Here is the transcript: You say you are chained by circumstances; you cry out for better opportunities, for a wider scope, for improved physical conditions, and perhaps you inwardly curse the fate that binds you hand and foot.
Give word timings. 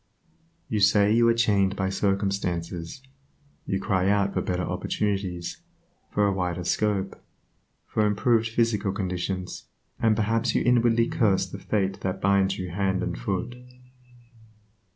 You 0.67 0.79
say 0.79 1.11
you 1.13 1.27
are 1.27 1.33
chained 1.35 1.75
by 1.75 1.89
circumstances; 1.89 3.03
you 3.67 3.79
cry 3.79 4.09
out 4.09 4.33
for 4.33 4.41
better 4.41 4.63
opportunities, 4.63 5.61
for 6.09 6.25
a 6.25 6.33
wider 6.33 6.63
scope, 6.63 7.21
for 7.85 8.03
improved 8.07 8.47
physical 8.47 8.93
conditions, 8.93 9.65
and 9.99 10.15
perhaps 10.15 10.55
you 10.55 10.63
inwardly 10.63 11.07
curse 11.07 11.45
the 11.47 11.59
fate 11.59 12.01
that 12.01 12.19
binds 12.19 12.57
you 12.57 12.71
hand 12.71 13.03
and 13.03 13.15
foot. 13.19 13.55